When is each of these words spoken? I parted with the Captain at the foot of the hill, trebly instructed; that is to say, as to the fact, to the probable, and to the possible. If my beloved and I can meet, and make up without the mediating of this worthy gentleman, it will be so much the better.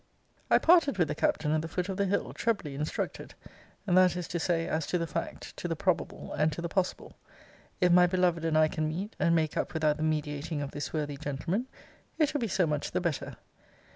I 0.49 0.57
parted 0.57 0.97
with 0.97 1.09
the 1.09 1.13
Captain 1.13 1.51
at 1.51 1.61
the 1.61 1.67
foot 1.67 1.87
of 1.87 1.95
the 1.95 2.07
hill, 2.07 2.33
trebly 2.33 2.73
instructed; 2.73 3.35
that 3.85 4.15
is 4.15 4.27
to 4.29 4.39
say, 4.39 4.67
as 4.67 4.87
to 4.87 4.97
the 4.97 5.05
fact, 5.05 5.55
to 5.57 5.67
the 5.67 5.75
probable, 5.75 6.33
and 6.33 6.51
to 6.53 6.61
the 6.63 6.67
possible. 6.67 7.17
If 7.79 7.91
my 7.91 8.07
beloved 8.07 8.43
and 8.43 8.57
I 8.57 8.67
can 8.67 8.89
meet, 8.89 9.15
and 9.19 9.35
make 9.35 9.55
up 9.57 9.75
without 9.75 9.97
the 9.97 10.01
mediating 10.03 10.63
of 10.63 10.71
this 10.71 10.91
worthy 10.91 11.17
gentleman, 11.17 11.67
it 12.17 12.33
will 12.33 12.41
be 12.41 12.47
so 12.47 12.65
much 12.65 12.89
the 12.89 12.99
better. 12.99 13.37